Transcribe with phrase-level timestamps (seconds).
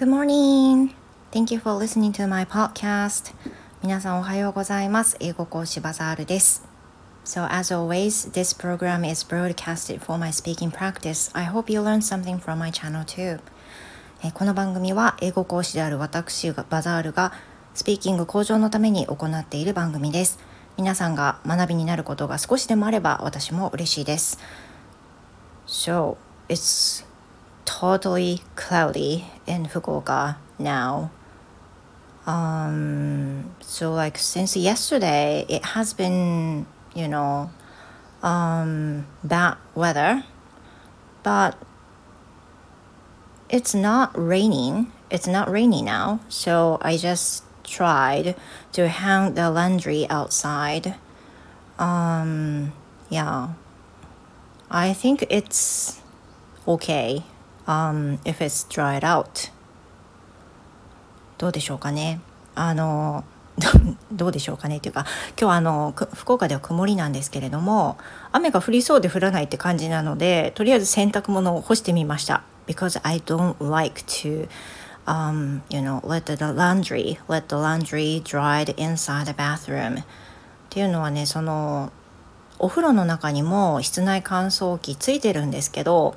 [0.00, 0.94] Good morning!
[1.30, 3.34] Thank you for listening to my podcast.
[3.82, 5.18] 皆さんおはようございます。
[5.20, 6.64] 英語講師バザールです。
[7.26, 11.30] So as always, this program is broadcasted for my speaking practice.
[11.34, 13.40] I hope you learn something from my channel too.
[14.32, 17.34] この番組は英語講師である私がバザールが
[17.74, 20.38] スピーキング向上のために行っている番組です。
[20.78, 24.38] 皆さんが学びになることが少しでもあれば私も嬉しいです。
[25.66, 26.16] So,
[26.48, 27.04] it's
[27.78, 31.10] totally cloudy in Fukuoka now.
[32.26, 37.50] Um, so like since yesterday, it has been, you know,
[38.22, 40.24] um, bad weather,
[41.22, 41.56] but
[43.48, 44.90] it's not raining.
[45.08, 46.20] It's not raining now.
[46.28, 48.34] So I just tried
[48.72, 50.96] to hang the laundry outside.
[51.78, 52.72] Um,
[53.08, 53.50] yeah.
[54.70, 56.00] I think it's
[56.66, 57.24] okay
[57.70, 59.52] um, if it's dried out.
[61.38, 62.20] どうでしょうかね。
[62.56, 63.24] あの
[64.12, 67.98] どうでしょうかねっていうか今日はあの福岡では曇りなんですけれども
[68.32, 72.42] 雨が降りそうで降らないって感じなのでとりあえず洗濯物を干してみました。
[72.66, 74.48] Because I don't like to
[75.06, 80.00] um, you know let the laundry let the laundry dried inside the bathroom.
[80.00, 80.04] っ
[80.70, 81.92] ていうのはねその
[82.58, 86.14] お風呂の中にも室内乾燥機ついてるんですけど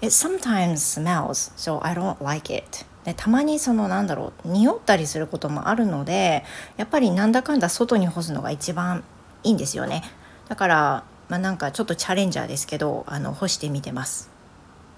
[0.00, 2.84] it sometimes smells, so I don't like it.
[3.06, 6.42] でたまにそのなんだろう匂ったりすることもあるので
[6.76, 9.04] やっぱりなんだかんだ外に干すのが一番
[9.44, 10.02] いいんですよね
[10.48, 14.28] だからまあなんかちょっとチャレンジャーですけどあの干してみてます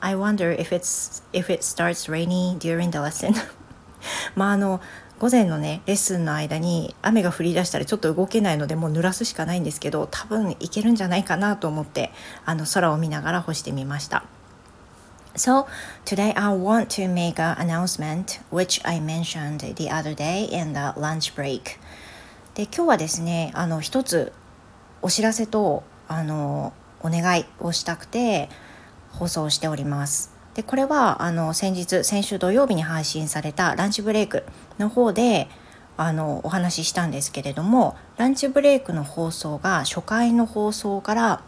[0.00, 3.34] I wonder if it's if it starts raining during the lesson
[4.34, 4.80] まああの
[5.20, 12.10] 午前のねレッスンの間に雨が降り出したらちょっと動けないのでもう濡らすしかないんですけど多分いけるんじゃないかなと思って
[12.44, 14.24] あの空を見ながら干してみました。
[15.34, 15.66] So
[16.04, 20.92] today I want to make an announcement which I mentioned the other day in the
[21.00, 21.78] lunch break.
[22.54, 24.30] で今日はですねあの一つ
[25.00, 28.50] お知らせとあのお願いをしたくて
[29.10, 30.30] 放送しております。
[30.52, 34.44] でこれはあの先日先週土曜日に配信されたランチブレイク
[34.78, 35.48] の方で
[35.96, 41.42] あのお話ししたんですけれどもランチブレイクの放送が初回の放送から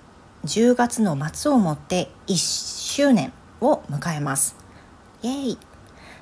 [0.46, 3.30] 10月の末をもって1周年
[3.64, 4.56] を迎えます。
[5.22, 5.56] Yay!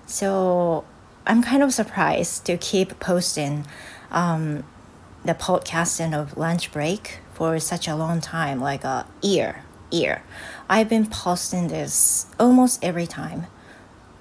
[0.06, 0.84] So
[1.25, 3.64] I'm kind of surprised to keep posting
[4.10, 4.64] um,
[5.25, 9.62] the podcasting of lunch break for such a long time, like a year.
[9.91, 10.22] Year.
[10.69, 13.44] I've been posting this almost every time.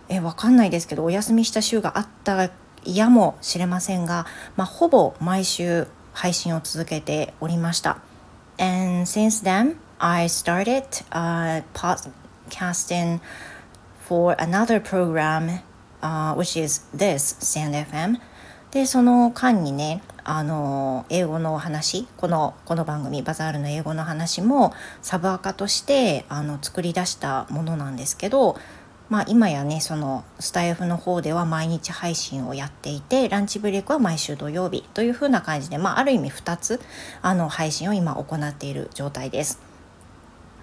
[0.09, 2.51] え、わかんないですけど、お休みした週があった
[2.83, 4.25] やもしれませんが、
[4.57, 7.99] まあ、ほぼ毎週配信を続けておりました。
[8.57, 12.11] And since then, I started a pod
[12.51, 13.19] cast in
[14.07, 15.61] for another program、
[16.03, 18.19] uh, which is this SandFM
[18.71, 28.57] でその間にねあの英語の話このこの番組バザールの英語の話もサブアカとしてあの作り出したものなんですけど
[29.09, 36.79] まあ今やねそのスタイフの方では毎日配信をやっていてランチブレイクは毎週土曜日というふうな感じで、まあ、ある意味2つ
[37.21, 39.70] あの配信を今行っている状態です。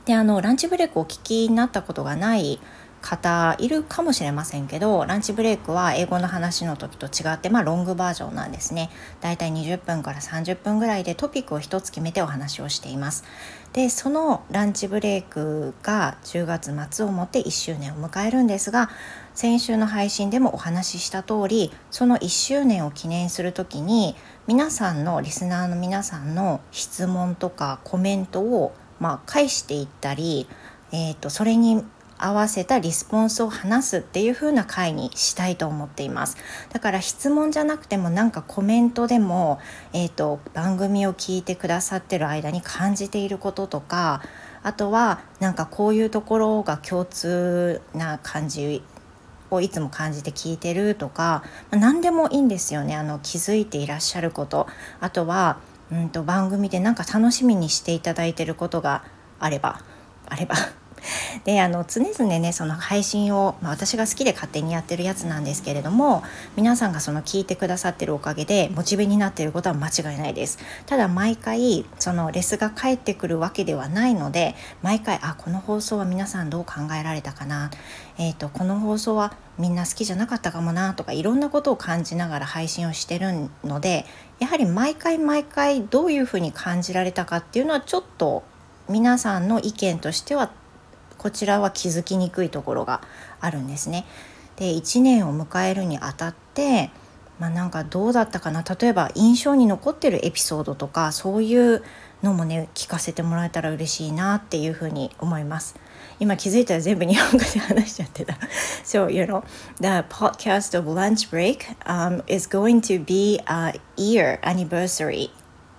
[0.08, 2.60] であのランチブレイクをお聞きになったことがない
[3.02, 8.88] 方いるかもしれませんけどランチブレイクは英語の話の時と違って、まあ、ロングバージョンなんですね。
[9.20, 13.24] だいたい20分から30分ぐらいでトピックを1つ決めてお話をしています。
[13.74, 18.88] でそのランチブレイクが10月末をもって1周年を迎えるんですが
[19.34, 30.48] 先週の配信でもお話しした通りその1周年を記念する時に皆さんのリスナーの皆さんの質問とかコメントをまあ、返していったり、
[30.92, 31.84] えーと、それに
[32.18, 36.36] 合わせたリスポンスを話すっていう風な回にしたいと思っています。
[36.72, 39.60] だから質問じゃなくてもなんかコメントでも、
[39.92, 44.20] えーと、番組を聞いてくださってる間に感じていることとか
[44.62, 48.82] あとはなんかこういうところが共通な感じ
[49.50, 52.96] をいつも感じて聞いてるとか、ま、何でもいいんですよね。
[52.96, 54.66] あの気づいていらっしゃること。
[55.00, 55.58] あとは
[55.90, 59.04] うんと番組でなんか楽しみにしていただいてることが
[59.38, 59.80] あれば
[60.26, 60.54] あれば。
[61.44, 66.22] であの常々ねその配信を、まあ、私が好きで勝手にやってるやつなんですけれども
[66.56, 70.58] 皆さんがその聞いてくださってるおかげでモチベになってることは間違いないです。
[70.86, 77.70] ただ毎回そのレスが返ってくるわけではないので毎回あこの放送は皆さんどう考えられたかな？
[78.20, 84.06] えーと、この放送はみんな好きじゃなかったかもなとかいろんなことを感じながら配信をしてるので
[84.40, 88.42] やはり毎回毎回どういうふうに感じられたかっていうのはちょっと
[88.88, 90.50] 皆さんの意見としては
[91.18, 93.02] こちらは気づきにくいところが
[93.40, 94.06] あるんですね。
[94.56, 96.90] で1年を迎えるにあたって
[97.38, 101.84] まあ、なんかどうだったかな例えば印象に残ってるエピソードとかそういう
[102.22, 105.76] のもね聞かせてもらえたら嬉しいなっていうふうに思います。
[106.20, 108.34] 今気づいたら全部日本語で話しちゃってた。
[108.84, 109.44] so, you know,
[109.78, 115.30] the podcast of Lunch Break、um, is going to be a year anniversary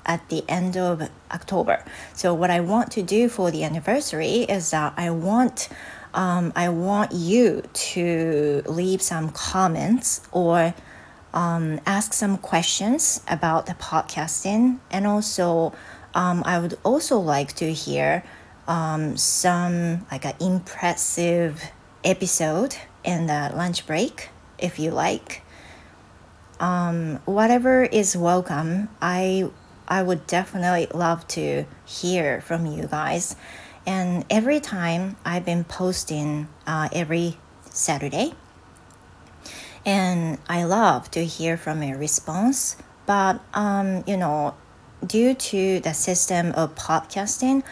[0.10, 1.86] at the end of October.
[2.14, 5.70] So, what I want to do for the anniversary is that I want
[6.14, 10.74] um, I want you to leave some comments or
[11.34, 15.74] um, ask some questions about the podcasting and also
[16.16, 18.24] um, i would also like to hear
[18.68, 21.64] um, some like an impressive
[22.04, 25.44] episode in the lunch break if you like
[26.60, 29.50] um, whatever is welcome i
[29.90, 33.36] i would definitely love to hear from you guys
[33.86, 38.34] and every time i've been posting uh, every saturday
[39.86, 42.76] and I love to hear from your response.
[43.06, 44.56] But um, you know,
[45.06, 47.64] due to the system of podcasting,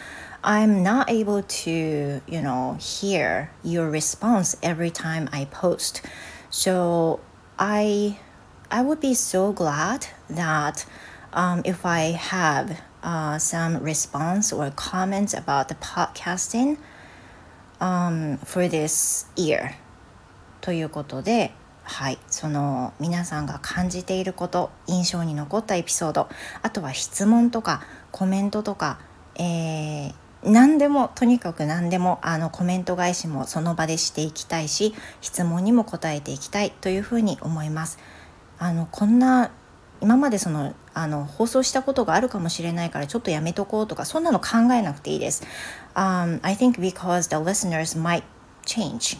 [0.42, 6.02] I'm not able to, you know, hear your response every time I post.
[6.50, 7.20] So
[7.58, 8.18] I
[8.70, 10.86] I would be so glad that
[11.32, 16.78] um, if I have uh, some response or comments about the podcasting
[17.80, 19.74] um, for this year
[20.60, 21.52] ということで
[21.84, 26.28] はいその皆さんが感じていること印象に残ったエピソード
[26.62, 28.98] あとは質問とかコメントとか、
[29.36, 37.98] えー、何でもとにかく何でもあのコメント返しもその場でしていきたいし質問にも答えていきたいというふうに思います。
[38.58, 39.52] あのこんな
[40.00, 45.44] 今までそのあの放送したことがあるかもしれないからちょっとやめとこうとかそんなの考えなくていいです。
[45.94, 48.22] Um, I think because the listeners might
[48.64, 49.18] change.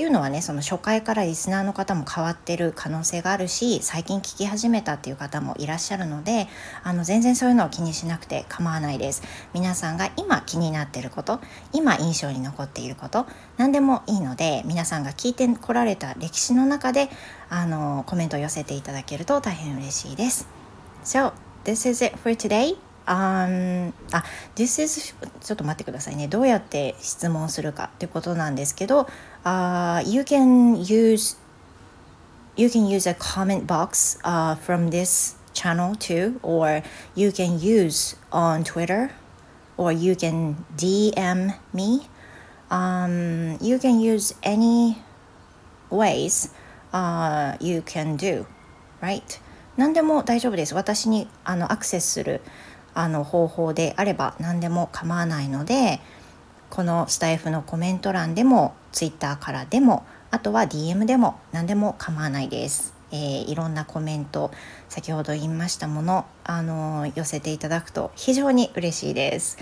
[0.00, 6.48] ていうのはねその初回からリスナーの方も変わってる可能性があるし最近聞き始めたっていう方もいらっしゃるので
[6.82, 9.22] あの全然そういうのを気にしなくて構わないです。
[9.52, 11.38] 皆さんが今気になってること
[11.74, 13.26] 今印象に残っていること
[13.58, 17.10] 何でもいいので皆さんが聞いてこられた歴史の中で
[17.50, 20.48] あのコメントを寄せていただけると大変嬉しいです。
[21.04, 22.78] So this is it for today.
[23.10, 24.22] Um, あ、
[24.54, 26.28] This is ちょっと待ってくださいね。
[26.28, 29.08] どうやって質問するかってことなんですけど、
[29.45, 31.35] uh, you can use
[32.55, 36.81] you can use a comment box uh, from this channel too, or
[37.13, 39.11] you can use on Twitter,
[39.77, 42.07] or you can DM me.
[42.71, 44.97] Um, you can use any
[45.89, 46.49] ways
[46.93, 48.45] uh, you can do,
[49.01, 49.39] right?
[49.77, 50.73] 何でも大丈夫です。
[50.73, 52.41] 私にあのアクセスする。
[52.95, 55.99] あの方法であれば何でも構わないので
[56.70, 62.94] このスタイフのコメント欄でも Twitter からでもあとは DM でも何でも構わないです。
[63.12, 64.52] えー、いろんなコメント
[64.88, 69.58] 先ほど言いましたもの、あの寄せていただくと非常に嬉しいです。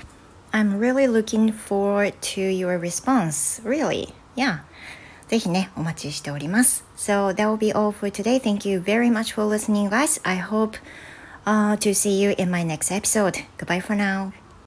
[0.52, 3.62] I'm really looking forward to your response.
[3.66, 4.12] Really?
[4.36, 4.60] Yeah.
[5.28, 6.84] ぜひね、お待ちしております。
[6.96, 8.40] So that will be all for today.
[8.40, 10.20] Thank you very much for listening, guys.
[10.24, 10.78] I hope
[11.44, 13.44] uh, to see you in my next episode.
[13.58, 14.32] Goodbye for now.